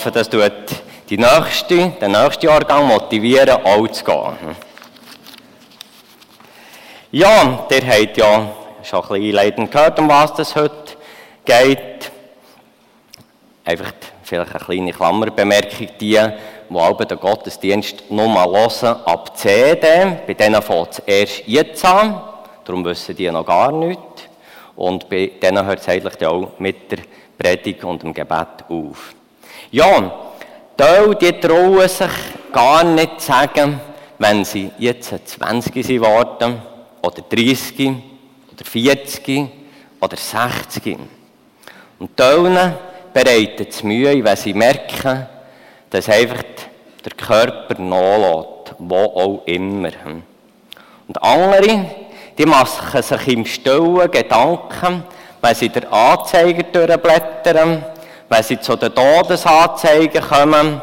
[0.00, 0.52] hoffe, das tut
[1.10, 4.56] die nächste, den nächsten Jahrgang motivieren, auch zu gehen.
[7.10, 8.50] Ja, der habt ja
[8.82, 10.96] schon ein bisschen einleitend gehört, um was es heute
[11.44, 12.10] geht.
[13.64, 13.92] Einfach
[14.22, 20.34] vielleicht eine kleine Klammerbemerkung, die, die alle den Gottesdienst nur mal hören, ab CD, bei
[20.34, 22.22] denen fängt es erst jetzt an,
[22.64, 24.02] darum wissen die noch gar nichts.
[24.76, 27.00] Und bei denen hört es eigentlich auch mit der
[27.36, 29.14] Predigt und dem Gebet auf.
[29.72, 30.12] Ja,
[30.76, 32.10] Teil, die trauen sich
[32.52, 33.80] gar nicht zu sagen,
[34.18, 36.60] wenn sie jetzt 20 sind worden,
[37.02, 37.88] oder 30,
[38.52, 39.48] oder 40,
[40.00, 40.98] oder 60.
[41.98, 42.74] Und Teilen
[43.12, 45.26] bereitet es Mühe, wenn sie merken,
[45.88, 46.42] dass einfach
[47.04, 49.90] der Körper nachlässt, wo auch immer.
[51.06, 51.86] Und andere,
[52.36, 55.04] die machen sich im Stillen Gedanken,
[55.40, 57.84] wenn sie der Anzeiger durchblättern,
[58.30, 60.80] wenn sie zu den Todesanzeigen kommen,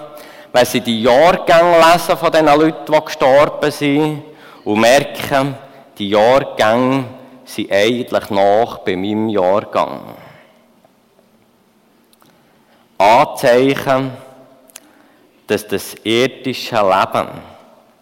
[0.52, 4.24] wenn sie die Jahrgänge lesen von den Leuten, die gestorben sind
[4.66, 5.56] und merken,
[5.98, 7.06] die Jahrgänge
[7.46, 10.02] sind eigentlich nach bei meinem Jahrgang.
[12.98, 14.12] Anzeichen,
[15.48, 17.30] dass das irdische Leben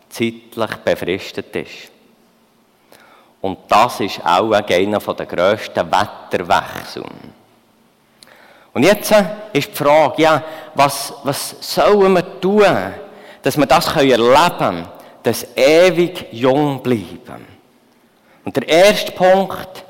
[0.09, 1.91] zeitlich befristet ist.
[3.41, 7.05] Und das ist auch einer der grössten Wetterwechsel.
[8.75, 9.09] Und jetzt
[9.53, 12.65] ist die Frage, ja, was, was sollen wir tun,
[13.41, 14.87] dass wir das erleben können,
[15.23, 17.47] dass ewig jung bleiben.
[18.43, 19.85] Und der erste Punkt,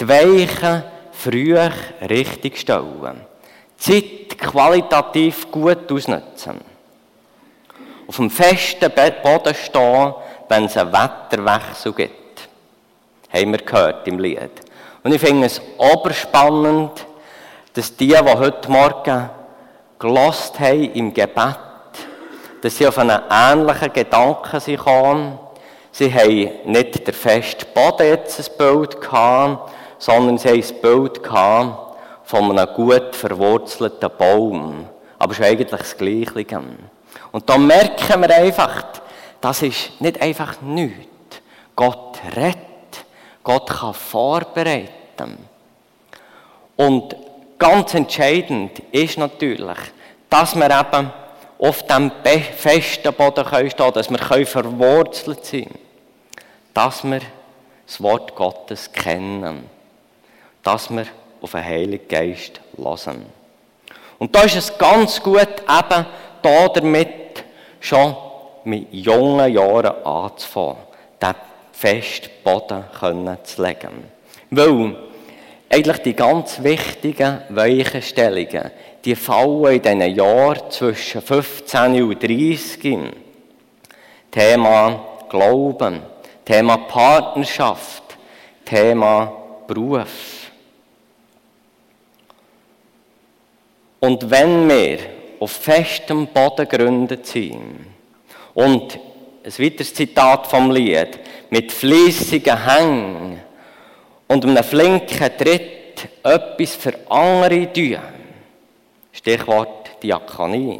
[0.00, 1.58] die Weichen früh
[2.08, 3.20] richtig stellen.
[3.76, 6.60] Zeit qualitativ gut ausnutzen.
[8.06, 8.92] Auf dem festen
[9.24, 10.14] Boden stehen,
[10.48, 12.48] wenn es einen Wetterwechsel gibt.
[13.32, 14.52] Haben wir gehört im Lied.
[15.02, 17.06] Und ich finde es oberspannend,
[17.74, 19.30] dass die, die heute Morgen
[19.98, 21.58] gelost haben im Gebet,
[22.62, 24.80] dass sie auf einen ähnlichen Gedanken sind.
[25.92, 31.22] Sie haben nicht der feste Boden jetzt ein Bild gehabt, sondern sie haben ein Bild
[31.22, 34.86] gehabt von einem gut verwurzelten Baum.
[35.18, 36.62] Aber es ist eigentlich das Gleiche.
[37.32, 38.84] Und da merken wir einfach,
[39.40, 41.40] das ist nicht einfach nichts.
[41.76, 42.66] Gott rettet.
[43.42, 45.38] Gott kann vorbereiten.
[46.76, 47.16] Und
[47.60, 49.76] Ganz entscheidend ist natürlich,
[50.30, 51.12] dass wir eben
[51.58, 52.10] auf dem
[52.56, 55.78] festen Boden stehen können, dass wir verwurzelt sein können.
[56.72, 57.20] Dass wir
[57.86, 59.68] das Wort Gottes kennen.
[60.62, 61.04] Dass wir
[61.42, 63.26] auf den Heiligen Geist lassen.
[64.18, 66.06] Und da ist es ganz gut, eben
[66.40, 67.44] da damit
[67.78, 68.16] schon
[68.64, 70.78] mit jungen Jahren anzufangen,
[71.20, 71.34] den
[71.72, 72.84] festen Boden
[73.44, 74.04] zu legen.
[74.48, 75.09] Weil
[75.70, 78.72] eigentlich die ganz wichtigen Weichenstellungen,
[79.04, 82.98] die fallen in diesen Jahren zwischen 15 und 30.
[84.30, 86.02] Thema Glauben,
[86.44, 88.02] Thema Partnerschaft,
[88.64, 89.32] Thema
[89.68, 90.50] Beruf.
[94.00, 94.98] Und wenn wir
[95.38, 97.86] auf festem Boden gegründet sind
[98.54, 98.98] und
[99.44, 101.20] ein weiteres Zitat vom Lied,
[101.50, 103.49] mit fließigen Hängen
[104.30, 107.98] und einem flinken Tritt etwas für andere tun,
[109.10, 110.78] Stichwort Diakonie,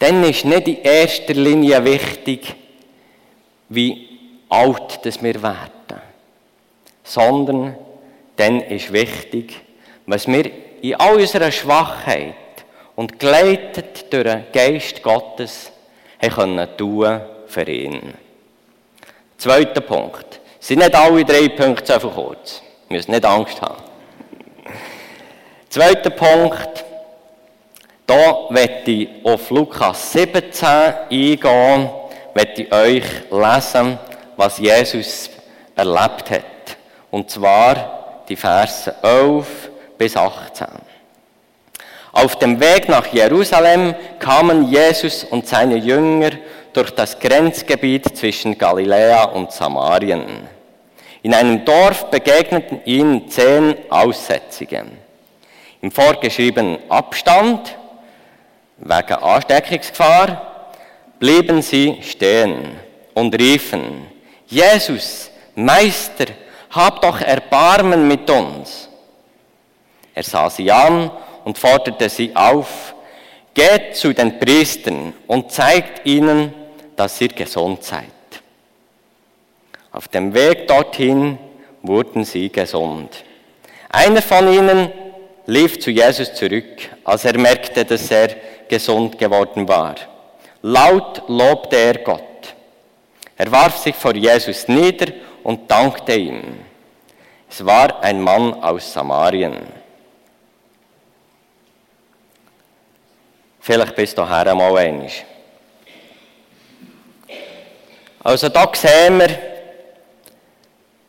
[0.00, 2.52] dann ist nicht in erster Linie wichtig,
[3.68, 4.08] wie
[4.48, 6.02] alt das wir werden,
[7.04, 7.76] sondern
[8.34, 9.60] dann ist wichtig,
[10.06, 10.50] was wir
[10.82, 12.34] in all unserer Schwachheit
[12.96, 15.70] und geleitet durch den Geist Gottes
[16.20, 18.14] haben können tun für ihn.
[19.36, 20.40] Zweiter Punkt.
[20.60, 22.62] Sind nicht alle drei Punkte so kurz.
[22.88, 23.82] Wir müssen nicht Angst haben.
[25.68, 26.84] Zweiter Punkt.
[28.06, 31.90] Da möchte ich auf Lukas 17 eingehen,
[32.34, 33.98] möchte ich euch lesen,
[34.36, 35.28] was Jesus
[35.76, 36.76] erlebt hat.
[37.10, 40.66] Und zwar die Verse 11 bis 18.
[42.12, 46.30] Auf dem Weg nach Jerusalem kamen Jesus und seine Jünger
[46.78, 50.46] durch das Grenzgebiet zwischen Galiläa und Samarien.
[51.22, 54.84] In einem Dorf begegneten ihnen zehn Aussätzige.
[55.82, 57.76] Im vorgeschriebenen Abstand,
[58.76, 60.70] wegen Ansteckungsgefahr,
[61.18, 62.76] blieben sie stehen
[63.12, 64.06] und riefen,
[64.46, 66.26] Jesus, Meister,
[66.70, 68.88] hab doch Erbarmen mit uns.
[70.14, 71.10] Er sah sie an
[71.44, 72.94] und forderte sie auf,
[73.52, 76.54] geht zu den Priestern und zeigt ihnen,
[76.98, 78.10] dass ihr gesund seid.
[79.92, 81.38] Auf dem Weg dorthin
[81.82, 83.24] wurden sie gesund.
[83.88, 84.90] Einer von ihnen,
[85.46, 88.30] lief zu Jesus zurück, als er merkte, dass er
[88.68, 89.94] gesund geworden war.
[90.62, 92.54] Laut lobte er Gott.
[93.36, 95.12] Er warf sich vor Jesus nieder
[95.44, 96.42] und dankte ihm.
[97.48, 99.56] Es war ein Mann aus Samarien.
[103.60, 105.24] Vielleicht bist du her einmal einig.
[108.28, 109.38] Also da sehen wir,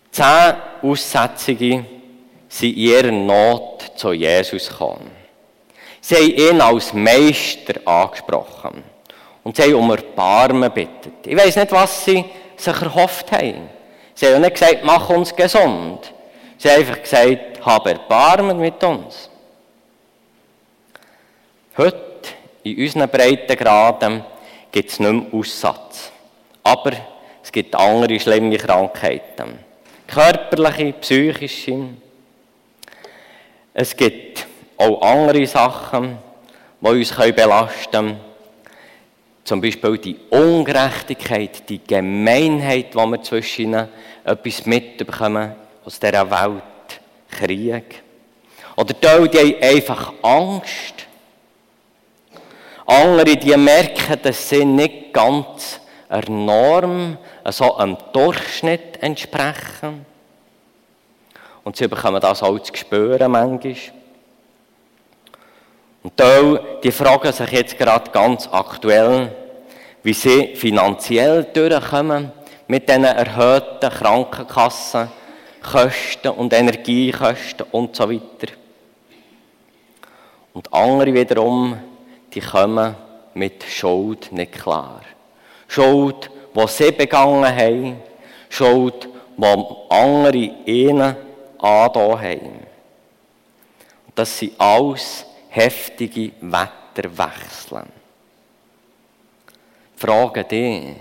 [0.10, 1.86] zehn Aussätzige
[2.48, 5.12] sind in ihrer Not zu Jesus gekommen.
[6.00, 8.86] Sie haben ihn als Meister angesprochen
[9.44, 11.12] und sie haben um Erbarmen gebeten.
[11.26, 12.24] Ich weiß nicht, was sie
[12.56, 13.68] sich erhofft haben.
[14.16, 16.14] Sie haben nicht gesagt, mach uns gesund.
[16.58, 19.30] Sie haben einfach gesagt, hab Erbarmen mit uns.
[21.76, 22.30] Heute,
[22.64, 24.24] in unseren Breitengraden,
[24.72, 26.14] gibt es nicht mehr Aussatz.
[26.64, 26.92] Aber
[27.44, 29.60] es gibt andere schlimme Krankheiten.
[30.08, 31.86] Körperliche, psychische.
[33.74, 34.48] Es gibt
[34.78, 36.18] auch andere Sachen,
[36.82, 38.20] die uns belasten können.
[39.44, 43.88] Zum Beispiel die Ungerechtigkeit, die Gemeinheit, die wir zwischen ihnen
[44.24, 46.64] etwas mitbekommen aus dieser Welt.
[47.30, 48.02] Krieg.
[48.76, 51.08] Oder die, die haben einfach Angst.
[52.86, 55.79] Andere, die merken, dass sie nicht ganz
[56.10, 60.06] einer Norm, also einem Durchschnitt entsprechen.
[61.64, 63.76] Und sie bekommen das auch zu spüren manchmal.
[66.02, 69.36] Und da, die fragen sich jetzt gerade ganz aktuell,
[70.02, 72.32] wie sie finanziell durchkommen
[72.68, 78.54] mit diesen erhöhten Krankenkassenkosten und Energiekosten und so weiter.
[80.54, 81.78] Und andere wiederum,
[82.34, 82.96] die kommen
[83.34, 85.02] mit Schuld nicht klar.
[85.70, 88.02] Schuld, die sie begangen haben,
[88.50, 89.08] Schuld,
[89.38, 91.16] die andere ihnen
[91.60, 92.68] angetan haben.
[94.16, 97.84] Das sind alles heftige Wetterwechsel.
[99.96, 100.96] Frage dich,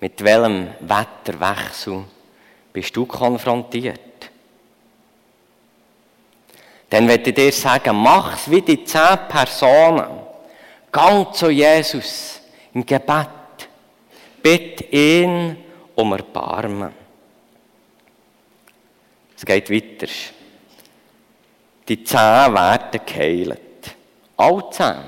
[0.00, 2.04] mit welchem Wetterwechsel
[2.72, 4.00] bist du konfrontiert?
[6.88, 10.20] Dann werde ich dir sagen, mach es wie die zehn Personen.
[10.92, 12.40] Gang zu Jesus
[12.72, 13.35] im Gebet.
[14.46, 15.56] Bitte ihn
[15.96, 16.92] um Erbarmen.
[19.36, 20.06] Es geht weiter.
[21.88, 23.96] Die zehn werden geheilt.
[24.36, 25.02] Alle zehn.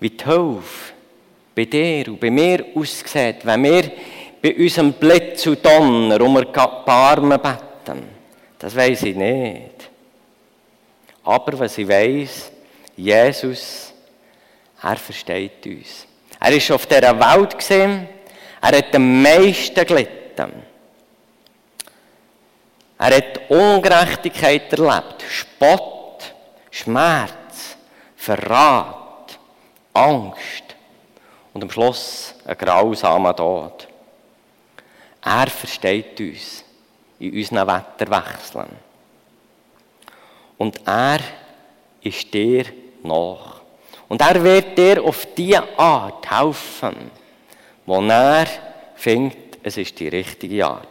[0.00, 0.92] Wie die Hilfe
[1.54, 3.90] bei dir und bei mir aussieht, wenn wir
[4.42, 8.02] bei unserem Blitz und Donner um Erbarmen beten,
[8.58, 9.90] das weiß ich nicht.
[11.22, 12.52] Aber was ich weiß,
[12.98, 13.94] Jesus,
[14.82, 16.06] er versteht uns.
[16.44, 18.06] Er ist auf dieser Welt gesehen,
[18.60, 20.52] er hat am meisten gelitten.
[22.98, 26.34] Er hat Ungerechtigkeit erlebt, Spott,
[26.70, 27.78] Schmerz,
[28.14, 29.38] Verrat,
[29.94, 30.64] Angst
[31.54, 33.88] und am Schluss ein grausamer Tod.
[35.24, 36.62] Er versteht uns
[37.20, 38.68] in unseren Wetterwechseln.
[40.58, 41.20] Und er
[42.02, 42.66] ist dir
[43.02, 43.63] nach.
[44.08, 47.10] Und er wird dir auf die Art helfen,
[47.86, 48.46] wo er
[48.94, 50.88] findet, es ist die richtige Art.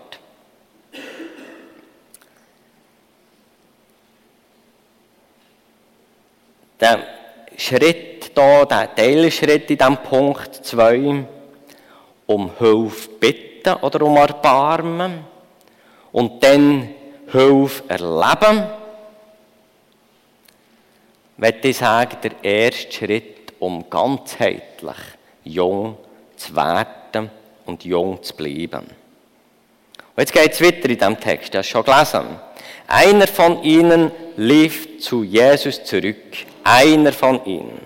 [6.80, 7.00] Der
[7.56, 11.26] Schritt hier, der Teilschritt in diesem Punkt 2,
[12.26, 15.26] um Hilfe bitten oder um Erbarmen
[16.12, 16.90] und dann
[17.32, 18.64] Hilfe erleben,
[21.44, 24.96] möchte ich sagen, der erste Schritt, um ganzheitlich
[25.44, 25.98] jung
[26.38, 27.30] zu werden
[27.66, 28.86] und jung zu bleiben.
[30.16, 32.40] Und jetzt geht es weiter in diesem Text, du hast schon gelesen.
[32.88, 36.32] Einer von ihnen lief zu Jesus zurück,
[36.64, 37.78] einer von ihnen,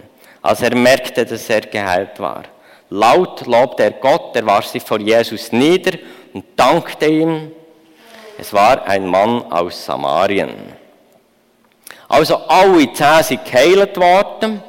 [0.43, 2.43] als er merkte, dass er geheilt war.
[2.91, 5.97] Laut lobte er Gott, er warf sich vor Jesus nieder
[6.31, 7.51] und dankte ihm.
[8.37, 10.53] Es war ein Mann aus Samarien.
[12.07, 14.63] Also alle zehn sind geheilt worden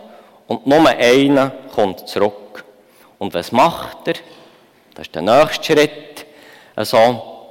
[0.47, 2.65] und nur einer kommt zurück.
[3.19, 4.15] Und was macht er?
[4.95, 6.27] Das ist der nächste Schritt.
[6.75, 7.47] Also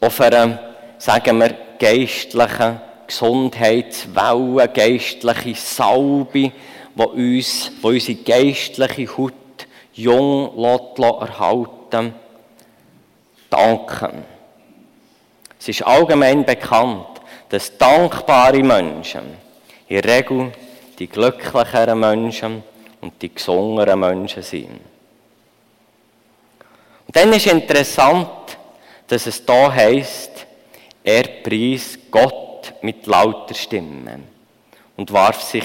[0.00, 0.58] auf einer,
[0.98, 6.52] sagen wir, geistlichen Gesundheitswelle, geistliche Salbe,
[6.94, 9.32] die uns, die unsere geistliche Haut
[9.94, 12.14] jung erhalten
[13.50, 14.24] danken.
[15.58, 17.17] Es ist allgemein bekannt,
[17.48, 19.22] dass dankbare Menschen
[19.88, 20.52] in der Regel
[20.98, 22.62] die glücklicheren Menschen
[23.00, 24.80] und die gesungenen Menschen sind.
[27.06, 28.28] Und dann ist interessant,
[29.06, 30.46] dass es da heißt,
[31.02, 31.24] er
[32.10, 34.20] Gott Gott mit lauter Stimme
[34.96, 35.64] und warf sich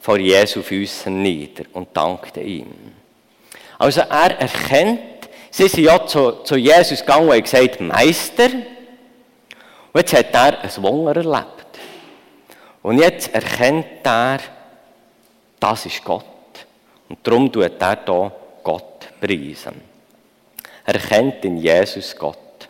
[0.00, 2.72] vor Jesu Füßen nieder und dankte ihm.
[3.78, 8.48] Also er erkennt, sie sind ja zu, zu Jesus gegangen und gesagt, Meister.
[9.98, 11.80] Jetzt hat er ein Wunder erlebt.
[12.84, 14.38] Und jetzt erkennt er,
[15.58, 16.24] das ist Gott.
[17.08, 19.80] Und darum tut er hier Gott preisen.
[20.86, 22.68] Er erkennt in Jesus Gott.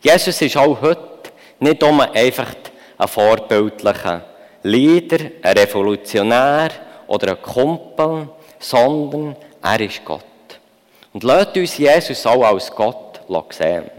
[0.00, 1.30] Jesus ist auch heute
[1.60, 2.52] nicht nur einfach
[2.98, 4.24] ein vorbildlicher
[4.64, 6.70] Leader, ein Revolutionär
[7.06, 8.28] oder ein Kumpel,
[8.58, 10.24] sondern er ist Gott.
[11.12, 13.97] Und lasst uns Jesus auch als Gott sehen.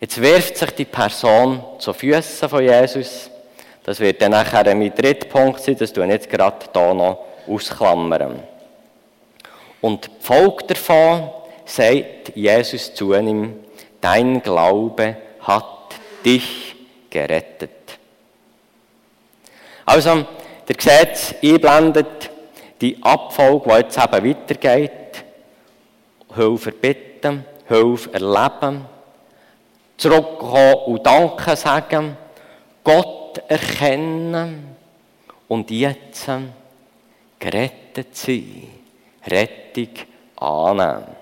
[0.00, 3.30] Jetzt wirft sich die Person zu Füßen von Jesus.
[3.82, 8.42] Das wird dann nachher mein dritter Punkt sein, das ich jetzt gerade hier noch ausklammern.
[9.80, 11.30] Und die Folge davon
[11.64, 13.54] sagt Jesus zu ihm,
[14.00, 16.76] dein Glaube hat dich
[17.10, 17.70] gerettet.
[19.84, 20.26] Also,
[20.68, 22.30] der Gesetz einblendet
[22.80, 24.92] die Abfolge, die jetzt eben weitergeht.
[26.34, 28.84] Hilfe bitten, Hilfe erleben,
[29.98, 32.16] zurückkommen und Danke sagen,
[32.82, 34.76] Gott erkennen
[35.48, 36.30] und jetzt
[37.38, 38.68] gerettet sein,
[39.26, 39.90] Rettung
[40.36, 41.18] annehmen.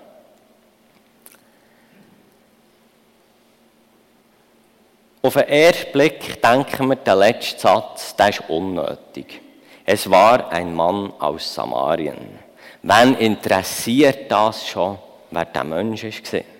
[5.21, 9.41] Auf den ersten Blick denken wir, der letzte Satz, der ist unnötig.
[9.85, 12.39] Es war ein Mann aus Samarien.
[12.83, 14.97] Wen interessiert das schon,
[15.31, 16.56] wer der Mensch war?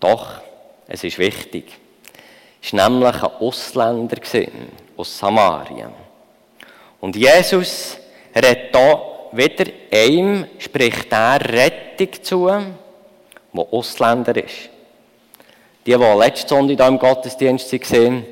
[0.00, 0.40] Doch,
[0.88, 1.78] es ist wichtig.
[2.62, 4.16] Es war nämlich ein Ausländer
[4.96, 5.92] aus Samarien.
[7.00, 7.98] Und Jesus
[8.34, 9.00] redet hier
[9.32, 14.70] wieder einem, spricht er Rettung zu, der Ausländer ist.
[15.86, 18.26] Die, die letzte Sonntag hier im Gottesdienst waren,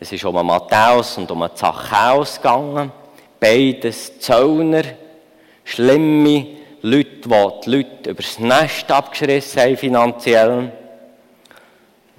[0.00, 2.92] es ist um Matthäus und um Zachäus gegangen.
[3.38, 4.82] Beides Zöllner,
[5.64, 6.46] schlimme
[6.82, 10.72] Leute, die die Leute übers Nest abgeschrissen haben finanziell.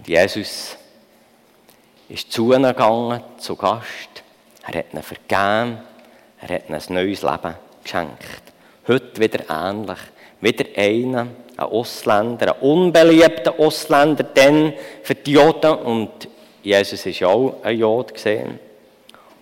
[0.05, 0.77] Jesus
[2.09, 4.23] ist zu ihnen gegangen, zu Gast.
[4.67, 5.79] Er hat ihnen vergeben,
[6.41, 8.43] er hat ihnen ein neues Leben geschenkt.
[8.87, 9.99] Heute wieder ähnlich.
[10.41, 16.27] Wieder einer, ein Ausländer, ein unbeliebter Ausländer, denn für die Juden und
[16.61, 18.59] Jesus ist auch ein Jod gesehen.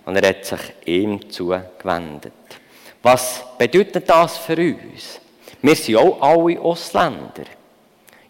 [0.06, 2.34] Und er hat sich ihm zugewendet.
[3.02, 5.20] Was bedeutet das für uns?
[5.62, 7.44] Wir sind auch alle Ausländer.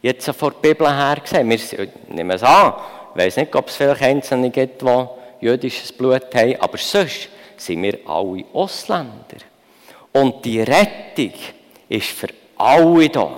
[0.03, 2.73] Jetzt von der Bibel her gesehen, wir nehmen es an,
[3.15, 5.07] ich weiß nicht, ob es vielleicht Einzelne gibt, die
[5.39, 9.37] jüdisches Blut haben, aber sonst sind wir alle Ausländer.
[10.11, 11.31] Und die Rettung
[11.87, 13.31] ist für alle da.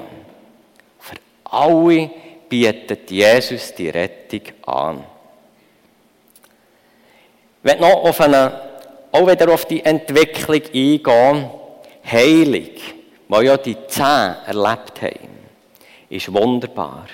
[0.98, 1.16] Für
[1.52, 2.10] alle
[2.50, 5.04] bietet Jesus die Rettung an.
[7.64, 8.60] Ich will noch auf eine,
[9.12, 11.50] auch wieder auf die Entwicklung eingehen.
[12.12, 12.82] Heilig,
[13.28, 15.35] die ja die Zehn erlebt haben,
[16.10, 17.06] ist wunderbar.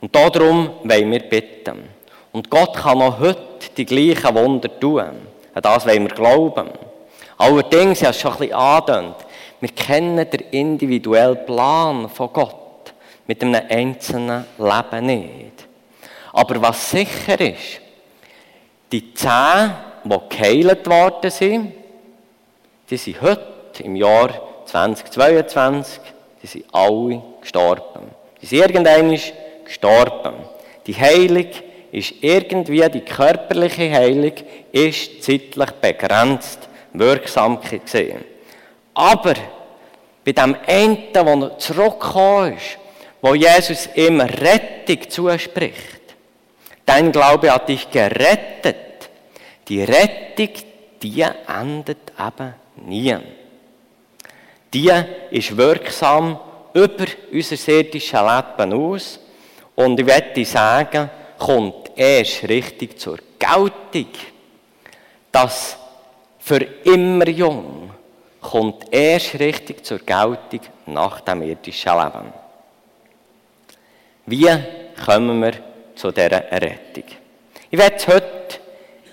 [0.00, 1.82] Und darum wollen wir bitten.
[2.32, 3.40] Und Gott kann auch heute
[3.76, 5.00] die gleichen Wunder tun.
[5.54, 6.70] An das wollen wir glauben.
[7.36, 9.26] Allerdings, ich habe es schon ein bisschen angedeutet,
[9.60, 12.94] wir kennen den individuellen Plan von Gott
[13.26, 15.66] mit einem einzelnen Leben nicht.
[16.32, 17.80] Aber was sicher ist,
[18.90, 19.72] die zehn,
[20.04, 21.72] die geheilt worden sind,
[22.88, 24.30] die sind heute, im Jahr
[24.66, 26.00] 2022,
[26.42, 28.10] die sind alle gestorben.
[28.40, 29.18] Die sind irgendwann
[29.64, 30.34] gestorben.
[30.86, 31.46] Die Heilung
[31.92, 34.32] ist irgendwie, die körperliche Heilung
[34.72, 38.24] ist zeitlich begrenzt wirksam gesehen.
[38.94, 39.34] Aber
[40.24, 42.78] bei dem einen, der zurückgekommen ist,
[43.20, 46.00] wo Jesus ihm Rettung zuspricht,
[46.86, 48.76] dein Glaube hat dich gerettet.
[49.68, 50.50] Die Rettung,
[51.02, 52.54] die endet eben
[52.86, 53.16] nie.
[54.72, 54.92] Die
[55.30, 56.38] ist wirksam
[56.74, 59.20] über unser irdisches Leben aus
[59.74, 64.12] und ich werde sagen, kommt erst richtig zur Geltung,
[65.32, 65.76] dass
[66.38, 67.90] für immer jung
[68.40, 72.32] kommt erst richtig zur Geltung nach dem irdischen Leben.
[74.26, 74.48] Wie
[75.04, 75.52] kommen wir
[75.94, 77.04] zu dieser Rettung?
[77.70, 78.60] Ich werde heute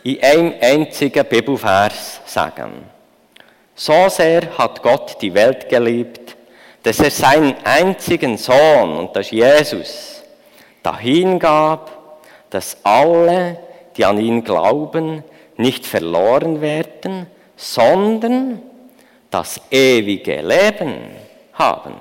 [0.04, 2.86] in einem einzigen Bibelvers sagen.
[3.76, 6.27] So sehr hat Gott die Welt geliebt,
[6.88, 10.24] dass er seinen einzigen Sohn, und das ist Jesus,
[10.82, 13.60] dahin gab, dass alle,
[13.98, 15.22] die an ihn glauben,
[15.58, 17.28] nicht verloren werden,
[17.58, 18.62] sondern
[19.30, 21.10] das ewige Leben
[21.56, 21.96] haben.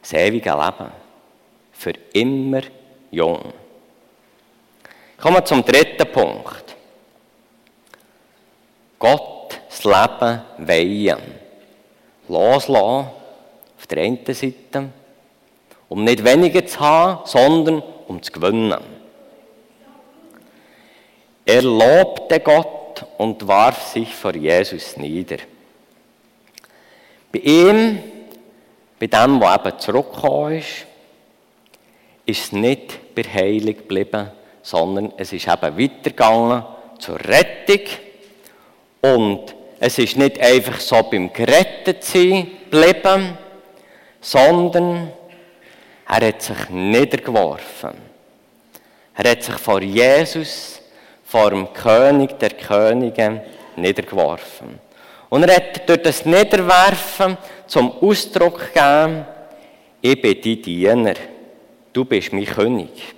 [0.00, 0.90] Das ewige Leben.
[1.72, 2.62] Für immer
[3.10, 3.52] jung.
[5.20, 6.74] Kommen wir zum dritten Punkt.
[8.98, 11.20] Gott das Leben weihen.
[12.26, 13.23] Loslassen
[13.84, 14.88] auf der einen Seite,
[15.90, 18.80] um nicht weniger zu haben, sondern um zu gewinnen.
[21.44, 25.36] Er lobte Gott und warf sich vor Jesus nieder.
[27.30, 27.98] Bei ihm,
[28.98, 30.86] bei dem, der eben zurückgekommen ist,
[32.24, 34.30] ist es nicht bei Heilung geblieben,
[34.62, 36.64] sondern es ist eben weitergegangen
[36.98, 37.82] zur Rettung.
[39.02, 43.36] Und es ist nicht einfach so beim Gerettetsein geblieben,
[44.24, 45.12] sondern
[46.08, 47.92] er hat sich niedergeworfen.
[49.14, 50.80] Er hat sich vor Jesus,
[51.24, 53.42] vor dem König der Könige,
[53.76, 54.80] niedergeworfen.
[55.28, 59.26] Und er hat durch das Niederwerfen zum Ausdruck gegeben,
[60.00, 61.14] ich bin dein Diener,
[61.92, 63.14] du bist mein König.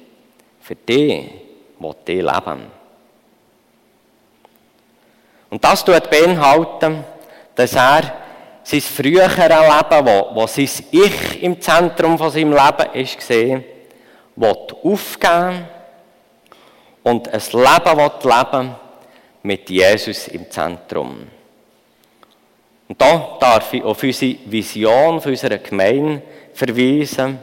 [0.61, 1.31] Für dich
[1.79, 2.67] will ich leben.
[5.51, 7.05] Und das tut beinhalten,
[7.55, 8.26] dass er
[8.67, 13.65] sein früheres Leben, wo, wo sein Ich im Zentrum von seinem Leben ist gesehen,
[14.35, 15.69] will aufgeben
[17.05, 18.75] und ein Leben will leben
[19.45, 21.29] mit Jesus im Zentrum.
[22.89, 27.39] Und da darf ich auf unsere Vision für unsere Gemeinde verweisen.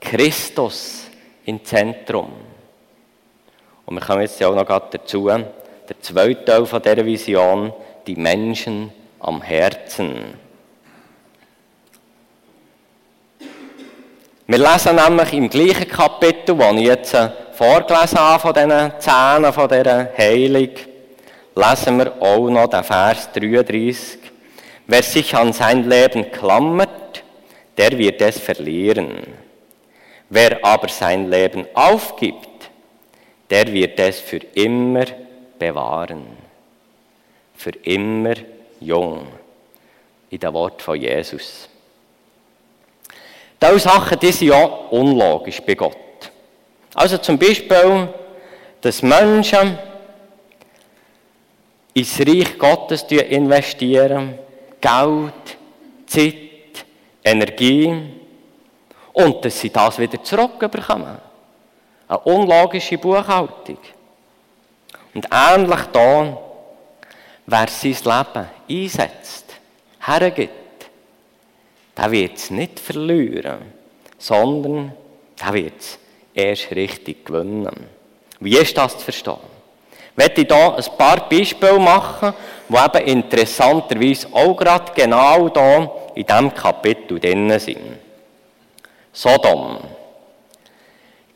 [0.00, 1.04] Christus
[1.44, 2.32] im Zentrum.
[3.84, 7.74] Und wir kommen jetzt auch noch dazu, der zweite Teil dieser Vision,
[8.06, 10.41] die Menschen am Herzen.
[14.44, 19.52] Wir lesen nämlich im gleichen Kapitel, das ich jetzt äh, vorgelesen habe von diesen Zähnen,
[19.52, 20.70] von dieser Heilung,
[21.54, 24.18] lesen wir auch noch den Vers 33.
[24.88, 27.22] Wer sich an sein Leben klammert,
[27.76, 29.22] der wird es verlieren.
[30.28, 32.70] Wer aber sein Leben aufgibt,
[33.48, 35.04] der wird es für immer
[35.56, 36.26] bewahren.
[37.54, 38.34] Für immer
[38.80, 39.28] jung.
[40.30, 41.68] In dem Wort von Jesus.
[43.62, 45.96] Diese Sachen die sind ja unlogisch bei Gott.
[46.94, 48.08] Also zum Beispiel,
[48.80, 49.78] dass Menschen
[51.94, 54.36] ins Reich Gottes investieren,
[54.80, 55.56] Geld,
[56.06, 56.84] Zeit,
[57.22, 58.14] Energie
[59.12, 61.18] und dass sie das wieder zurückbekommen.
[62.08, 63.78] Eine unlogische Buchhaltung.
[65.14, 66.36] Und ähnlich da,
[67.46, 69.44] wer sein Leben einsetzt,
[70.00, 70.61] hergibt,
[71.96, 73.58] der wird es nicht verlieren,
[74.18, 74.92] sondern
[75.40, 75.98] der wird es
[76.34, 77.86] erst richtig gewinnen.
[78.40, 79.52] Wie ist das zu verstehen?
[80.10, 82.34] Ich möchte hier ein paar Beispiele machen,
[82.68, 87.98] die eben interessanterweise auch gerade genau hier in diesem Kapitel drin sind.
[89.12, 89.78] Sodom.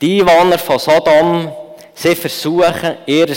[0.01, 1.53] Die Einwohner von Sodom,
[1.95, 3.37] sie versuchen, ihr Leben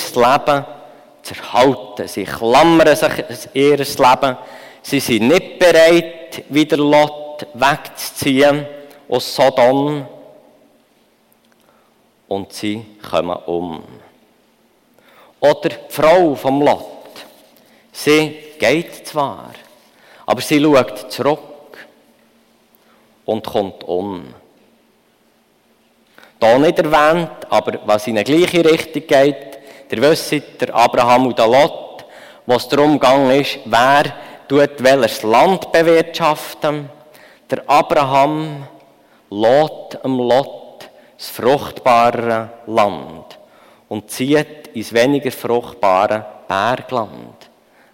[1.22, 2.08] zu erhalten.
[2.08, 3.10] Sie klammern sich
[3.54, 4.38] ihr Leben.
[4.82, 8.66] Sie sind nicht bereit, wieder Lot wegzuziehen
[9.08, 10.08] aus Sodom.
[12.28, 13.84] Und sie kommen um.
[15.40, 16.86] Oder die Frau vom Lot.
[17.92, 19.52] Sie geht zwar,
[20.26, 21.40] aber sie schaut zurück
[23.26, 24.34] und kommt um.
[26.42, 29.60] Hier nicht erwähnt, aber was in eine gleiche Richtung geht,
[29.92, 32.06] der wisst, der Abraham und der Lot,
[32.46, 34.14] was darum gegangen ist, wer
[34.50, 36.90] tut welches Land bewirtschaften.
[37.50, 38.68] Der Abraham
[39.30, 43.38] lädt am Lot das fruchtbare Land
[43.88, 47.50] und zieht ins weniger fruchtbare Bergland.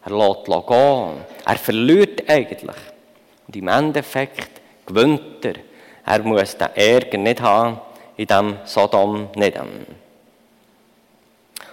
[0.06, 1.26] Er lässt gehen.
[1.46, 2.76] Er verliert eigentlich.
[3.48, 5.56] Und im Endeffekt gewinnt er.
[6.06, 7.82] Er muss den Ärger nicht haben,
[8.16, 9.60] in diesem Sodom nicht.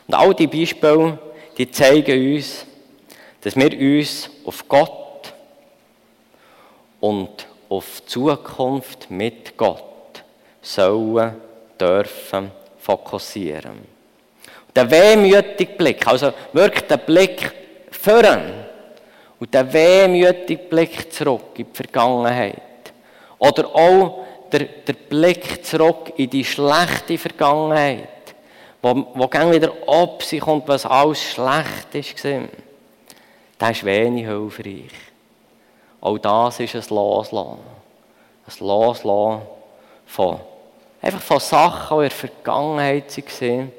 [0.06, 1.18] Und all diese Beispiele,
[1.56, 2.66] die zeigen uns,
[3.42, 5.32] dass wir uns auf Gott
[7.00, 10.22] und auf Zukunft mit Gott
[10.60, 11.34] sollen,
[11.78, 13.80] dürfen fokussieren.
[14.74, 17.52] Der wehmütige Blick, also wirklich der Blick
[17.90, 18.64] voran
[19.38, 22.62] und der wehmütige Blick zurück in die Vergangenheit.
[23.38, 28.08] Oder auch der, der Blick zurück in die schlechte Vergangenheit,
[28.80, 32.24] wo, wo wieder ob sich kommt, was alles schlecht ist.
[33.62, 34.90] Das ist wenig hilfreich.
[36.00, 37.60] Auch das ist ein Loslassen.
[38.44, 39.42] Ein Loslassen
[40.04, 40.40] von,
[41.00, 43.72] einfach von Sachen, die in der Vergangenheit waren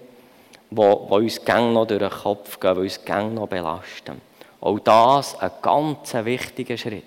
[0.70, 4.22] wo, wo uns gang noch durch den Kopf gehen, die uns gang noch belasten.
[4.62, 7.04] Auch das ein ganz wichtiger Schritt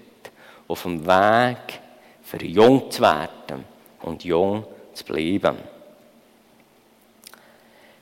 [0.68, 1.80] auf dem Weg,
[2.24, 3.64] für jung zu werden
[4.02, 5.56] und jung zu bleiben.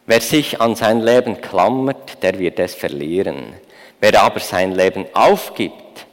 [0.05, 3.55] Wer sich an sein Leben klammert, der wird es verlieren.
[4.05, 6.05] Wer aber sein Leben aufgibt,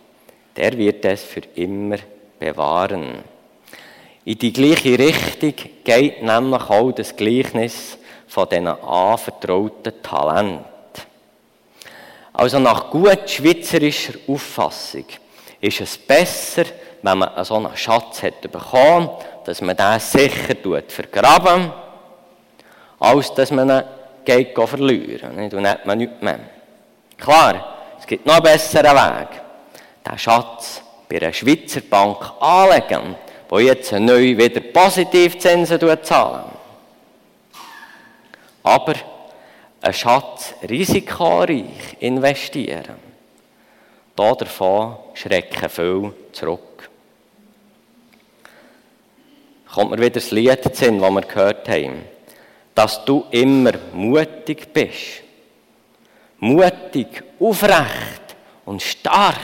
[0.56, 1.98] der wird es für immer
[2.40, 3.22] bewahren.
[4.24, 7.98] In die gleiche Richtung geht nämlich auch das Gleichnis
[8.30, 10.64] von diesen anvertrauten Talenten.
[12.32, 15.08] Also nach gut schweizerischer Auffassung
[15.60, 16.64] ist es besser,
[17.02, 19.10] wenn man so einen Schatz hat bekommen,
[19.44, 20.56] dass man den sicher
[20.88, 21.74] vergraben
[23.00, 23.84] als dass man ihn
[24.24, 25.38] geht verlieren.
[25.38, 26.40] Und dann hat man nichts mehr.
[27.18, 27.81] Klar,
[28.12, 29.42] gibt noch einen besseren Weg.
[30.06, 33.16] Den Schatz bei einer Schweizer Bank anlegen,
[33.48, 36.52] wo jetzt neu wieder Positivzinsen zahlen.
[38.64, 38.96] Aber
[39.82, 42.98] einen Schatz risikoreich investieren,
[44.18, 46.90] da davon schrecken viel zurück.
[49.74, 52.04] Kommt mir wieder das Lied Sinn, das wir gehört haben
[52.74, 55.22] dass du immer mutig bist.
[56.40, 59.40] Mutig, aufrecht und stark.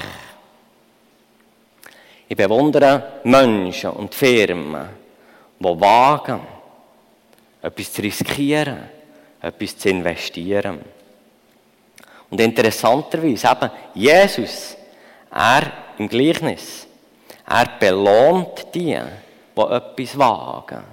[2.27, 4.89] Ich bewundere Menschen und Firmen,
[5.59, 6.41] die wagen,
[7.61, 8.89] etwas zu riskieren,
[9.41, 10.81] etwas zu investieren.
[12.29, 14.75] Und interessanterweise eben Jesus,
[15.31, 16.85] er im Gleichnis,
[17.49, 18.99] er belohnt die,
[19.55, 20.83] die etwas wagen.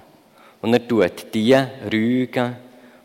[0.61, 1.53] Und er tut die
[1.91, 2.55] rügen,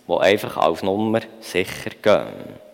[0.08, 2.69] die einfach auf Nummer sicher gehen.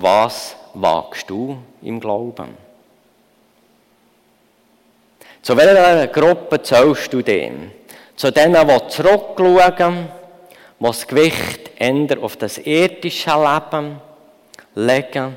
[0.00, 2.56] Was wagst du im Glauben?
[5.42, 7.72] Zu welcher Gruppe zählst du dem?
[8.14, 10.08] Zu denen, die zurückschauen,
[10.78, 14.00] die das Gewicht ändern auf das irdische Leben
[14.76, 15.36] legen,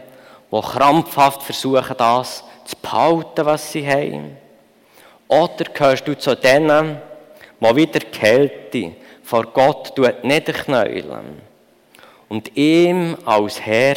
[0.51, 4.37] die krampfhaft versuchen, das zu behalten, was sie haben?
[5.27, 7.01] Oder gehörst du zu denen,
[7.59, 8.91] die wieder Kälte
[9.23, 11.41] vor Gott niederknäulen
[12.29, 13.95] und ihm als Herr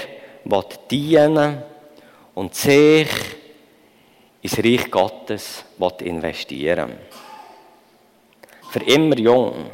[0.91, 1.63] dienen
[2.35, 3.09] und sich
[4.43, 5.65] ins Reich Gottes
[6.03, 6.93] investieren
[8.71, 9.71] Für immer jung.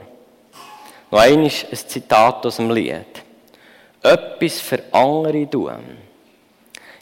[1.10, 3.24] Noch ein Zitat aus dem Lied.
[4.02, 5.98] Etwas für andere tun.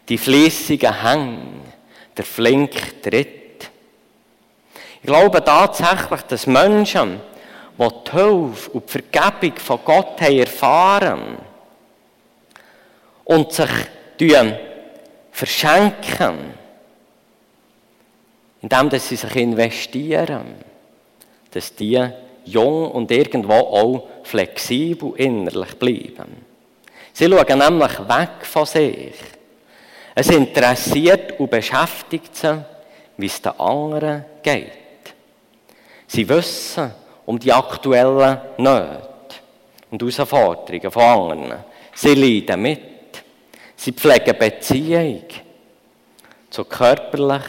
[0.08, 1.38] Die fließigen Hänge,
[2.16, 3.38] der flink Tritt,
[5.00, 7.20] ich glaube tatsächlich, dass Menschen,
[7.78, 11.47] die die Hilfe und die Vergebung von Gott haben erfahren
[13.28, 13.70] und sich
[15.30, 16.54] verschenken,
[18.62, 20.54] indem sie sich investieren,
[21.50, 22.08] dass die
[22.46, 26.46] jung und irgendwo auch flexibel innerlich bleiben.
[27.12, 29.14] Sie schauen nämlich weg von sich.
[30.14, 32.64] Es interessiert und beschäftigt sie,
[33.18, 34.72] wie es den anderen geht.
[36.06, 36.90] Sie wissen
[37.26, 39.02] um die aktuellen Nöte
[39.90, 41.64] und Herausforderungen von anderen.
[41.94, 42.97] Sie leiden mit.
[43.80, 45.22] Sie pflegen Beziehung
[46.50, 47.44] zu körperlich,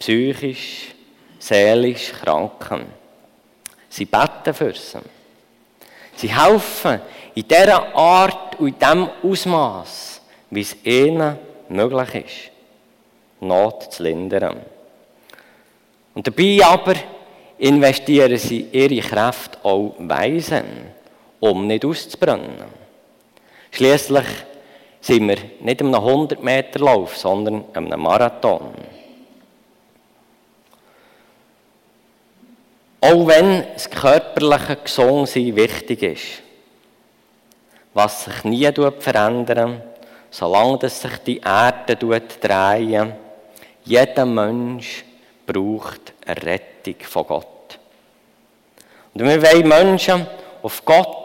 [0.00, 0.94] psychisch,
[1.38, 2.86] seelisch Kranken.
[3.88, 4.98] Sie beten für sie.
[6.16, 7.00] Sie helfen
[7.36, 11.38] in dieser Art und in diesem Ausmaß, wie es ihnen
[11.68, 12.50] möglich ist,
[13.40, 14.60] Not zu lindern.
[16.14, 16.94] Und dabei aber
[17.58, 20.64] investieren sie ihre Kräfte auch weise,
[21.38, 22.64] um nicht auszubrennen.
[23.70, 24.26] Schließlich
[25.04, 28.70] sind wir nicht einem 100 Meter Lauf, sondern einem Marathon.
[33.02, 36.42] Auch wenn das körperliche Gesundsein wichtig ist,
[37.92, 39.82] was sich nie verändert,
[40.30, 43.14] solange sich die Erde dreht,
[43.84, 45.04] jeder Mensch
[45.46, 47.78] braucht eine Rettung von Gott.
[49.12, 50.26] Und wir wollen Menschen
[50.62, 51.23] auf Gott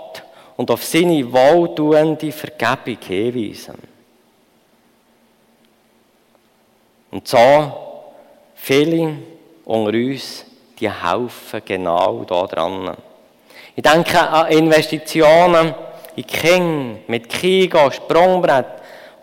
[0.60, 3.78] und auf seine wohltuende Vergebung hinweisen.
[7.12, 7.72] Und so,
[8.56, 9.20] viele
[9.64, 10.44] unter uns,
[10.78, 12.94] die helfen genau daran.
[13.74, 15.74] Ich denke an Investitionen
[16.18, 18.66] in King, mit Kigo, Sprungbrett,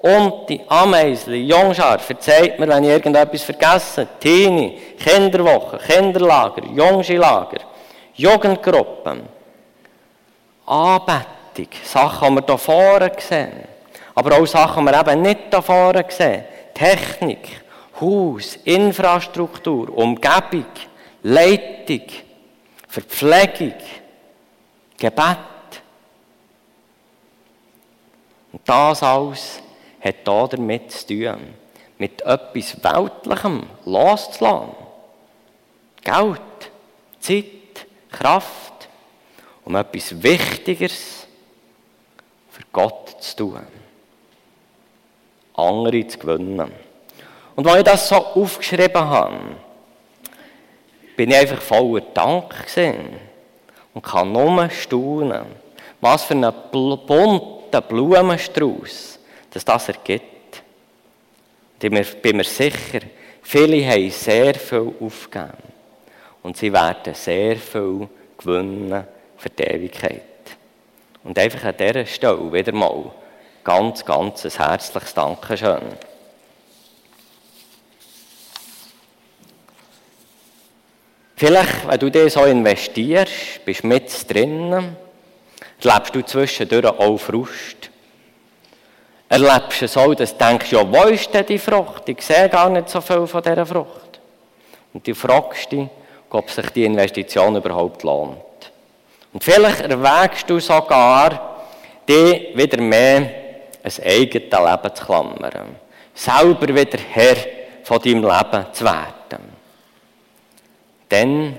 [0.01, 4.09] und die Ameisli, Jungschar, verzeiht mir, wenn ich irgendetwas vergesse.
[4.19, 7.61] Teenie, Kinderwoche, Kinderlager, Jungschilager.
[8.15, 9.36] Jugendgruppen,
[10.67, 13.65] Anbetung, Sachen, die wir hier vorne sehen,
[14.15, 16.45] aber auch Sachen, die wir eben nicht hier vorne sehen.
[16.75, 17.63] Technik,
[18.01, 20.67] Haus, Infrastruktur, Umgebung,
[21.23, 22.03] Leitung,
[22.89, 23.75] Verpflegung,
[24.99, 25.39] Gebet.
[28.53, 29.63] Und das alles
[30.01, 31.55] hat hier damit zu tun,
[31.99, 34.75] mit etwas Weltlichem loszulassen.
[36.03, 36.71] Geld,
[37.21, 38.76] Zeit, Kraft
[39.67, 41.27] um etwas Wichtigeres
[42.51, 43.67] für Gott zu tun.
[45.55, 46.71] Andere zu gewinnen.
[47.57, 49.39] Und als ich das so aufgeschrieben habe,
[51.17, 53.19] bin ich einfach voller Dank gesehen
[53.93, 55.47] und kann nur staunen,
[56.01, 59.19] was für einen bunten Blumenstrauß
[59.51, 60.63] dass das ergibt.
[61.83, 63.01] Und ich bin mir sicher,
[63.41, 65.53] viele haben sehr viel aufgegeben
[66.43, 69.16] und sie werden sehr viel gewinnen
[69.47, 70.23] für die Ewigkeit.
[71.25, 73.11] Und einfach an dieser Stelle wieder mal
[73.63, 75.83] ganz, ganz ein herzliches Dankeschön.
[81.37, 84.97] Vielleicht, wenn du dir so investierst, bist du mit drinnen,
[85.83, 87.91] erlebst du zwischendurch auch Frust.
[89.29, 92.09] Erlebst du auch, dass du denkst, ja, wo ist denn die Frucht?
[92.09, 94.21] Ich sehe gar nicht so viel von dieser Frucht.
[94.95, 95.89] Und du fragst dich,
[96.31, 98.46] ob sich die Investition überhaupt lohnt.
[99.37, 101.59] Und vielleicht erwägst du sogar,
[102.09, 103.19] die wieder mehr
[103.83, 105.77] ein eigenes Leben zu klammern.
[106.15, 107.37] Selber wieder Herr
[107.83, 109.43] von deinem Leben zu werden.
[111.11, 111.57] Dann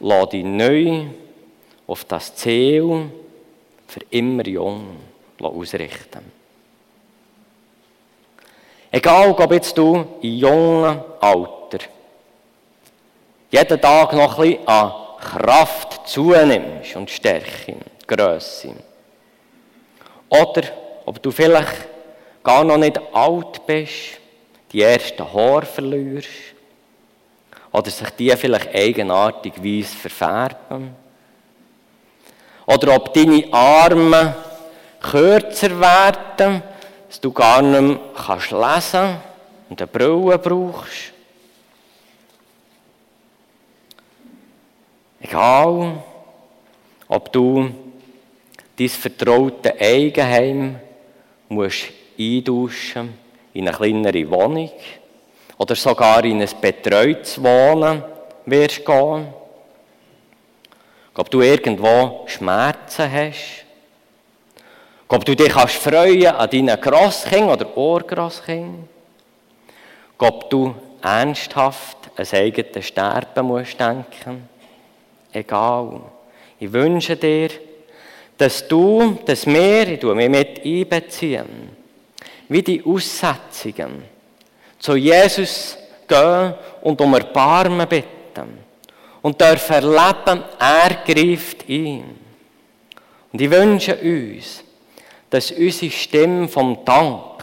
[0.00, 1.04] lass dich neu
[1.86, 3.10] auf das Ziel
[3.86, 4.96] für immer jung
[5.38, 6.32] ausrichten.
[8.90, 11.78] Egal, ob jetzt du in jungem Alter
[13.50, 18.74] jeden Tag noch ein bisschen an Kraft zunimmst und Stärke, Größe.
[20.28, 20.62] Oder
[21.06, 21.88] ob du vielleicht
[22.42, 24.18] gar noch nicht alt bist,
[24.72, 26.28] die ersten Haare verlierst
[27.70, 30.94] oder sich die vielleicht eigenartigweise verfärben.
[32.66, 34.34] Oder ob deine Arme
[35.00, 36.62] kürzer werden,
[37.08, 41.11] dass du gar nicht mehr kannst und eine Brille brauchst.
[45.22, 46.02] Egal,
[47.06, 47.70] ob du
[48.76, 50.80] dein vertraute Eigenheim
[51.48, 53.14] musst eintauschen
[53.54, 54.70] in eine kleinere Wohnung
[55.58, 58.02] oder sogar in ein betreutes Wohnen
[58.46, 59.28] wirst gehen.
[61.14, 63.64] Ob du irgendwo Schmerzen hast.
[65.06, 68.88] Ob du dich kannst freuen an deinen Grosskind oder Ohrgrosskind.
[70.18, 74.48] Ob du ernsthaft an eigenes Sterben musst denken.
[75.32, 76.00] Egal.
[76.58, 77.50] Ich wünsche dir,
[78.36, 81.70] dass du, dass wir, ich tue mich mit einbeziehen,
[82.48, 84.04] wie die Aussetzungen,
[84.78, 88.58] zu Jesus gehen und um Erbarmen bitten
[89.22, 92.04] und dürfen erleben, er greift ihn.
[93.32, 94.64] Und ich wünsche uns,
[95.30, 97.42] dass unsere Stimme vom Dank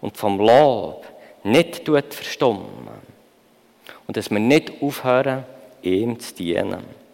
[0.00, 1.04] und vom Lob
[1.42, 2.88] nicht verstummen
[4.06, 5.44] und dass wir nicht aufhören,
[5.82, 7.05] ihm zu dienen.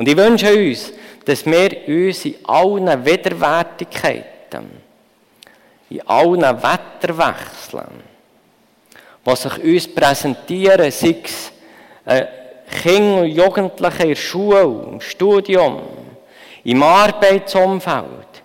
[0.00, 0.94] Und ich wünsche uns,
[1.26, 4.70] dass wir uns in allen Widerwärtigkeiten,
[5.90, 8.02] in allen Wetterwechseln,
[9.22, 11.52] was sich uns präsentieren, sei es
[12.06, 12.24] äh,
[12.82, 15.82] Kinder und Jugendliche in der Schule, im Studium,
[16.64, 18.42] im Arbeitsumfeld,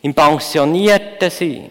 [0.00, 1.70] im pensionierten Sein,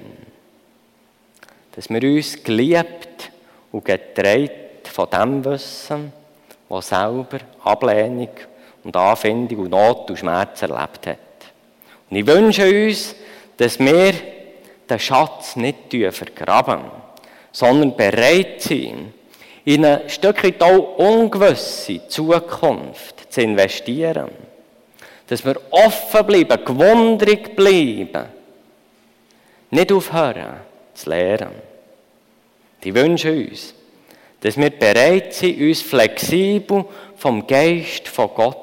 [1.75, 3.31] dass wir uns geliebt
[3.71, 4.51] und getreut
[4.83, 6.13] von dem wissen,
[6.69, 8.29] was selber Ablehnung
[8.83, 11.17] und Anfindung und Not und Schmerz erlebt hat.
[12.09, 13.15] Und ich wünsche uns,
[13.57, 14.13] dass wir
[14.89, 16.81] den Schatz nicht vergraben
[17.53, 19.13] sondern bereit sein,
[19.63, 24.29] in ein Stückchen auch ungewisse Zukunft zu investieren.
[25.27, 28.25] Dass wir offen bleiben, gewundrig bleiben.
[29.69, 30.57] Nicht aufhören
[30.93, 31.51] zu lehren.
[32.83, 33.73] Die wünschen uns,
[34.41, 36.83] dass wir bereit sind, uns flexibel
[37.15, 38.62] vom Geist von Gott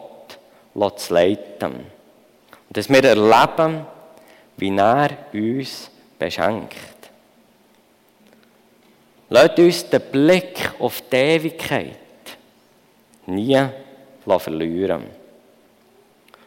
[0.75, 1.73] zu leiten.
[1.73, 3.87] Und dass wir erleben,
[4.57, 6.77] wie er uns beschenkt.
[9.29, 11.97] Lasst uns den Blick auf die Ewigkeit
[13.27, 13.67] nie
[14.27, 15.05] verlieren.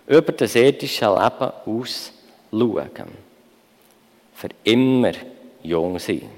[0.05, 2.11] Über das irdische Leben aus
[2.51, 3.11] schauen.
[4.35, 5.13] Für immer
[5.63, 6.29] jung sein.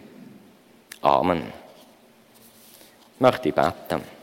[1.02, 1.52] Amen.
[3.16, 4.15] Ich möchte beten.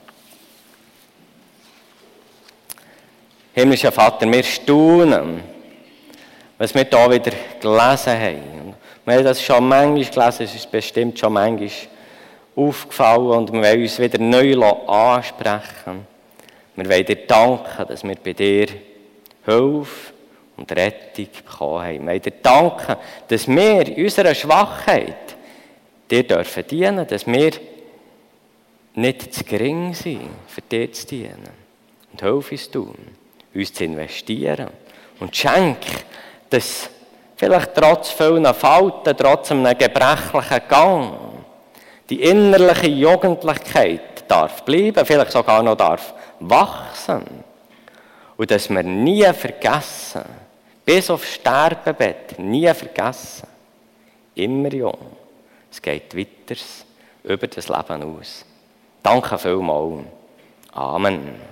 [3.55, 5.43] Himmlischer Vater, wir staunen,
[6.57, 8.75] was wir hier wieder gelesen haben.
[9.05, 11.71] Wir haben das schon manchmal gelesen, es ist bestimmt schon manchmal
[12.57, 16.07] aufgefallen und wir wollen uns wieder neu ansprechen.
[16.77, 18.69] Wir wollen dir danken, dass wir bei dir
[19.45, 20.13] Hilfe
[20.57, 21.99] und Rettung bekommen haben.
[21.99, 22.97] Wir wollen dir danken,
[23.29, 25.37] dass wir in unserer Schwachheit
[26.11, 27.51] dir dürfen dienen, dass wir
[28.95, 31.51] nicht zu gering sind, für dir zu dienen.
[32.13, 32.97] Und hilf uns tun,
[33.55, 34.69] uns zu investieren
[35.21, 35.79] Und schenk,
[36.51, 36.91] dass
[37.37, 41.15] vielleicht trotz vielen Falten, trotz einem gebrechlichen Gang,
[42.09, 47.23] die innerliche Jugendlichkeit darf bleiben, vielleicht sogar noch darf wachsen.
[48.37, 50.25] Und dass wir nie vergessen,
[50.85, 53.47] bis aufs Sterbebett, nie vergessen,
[54.35, 54.99] immer jung,
[55.71, 56.61] es geht weiter
[57.25, 58.45] über das Leben aus.
[59.03, 60.05] Danke vielmals.
[60.73, 61.52] Amen.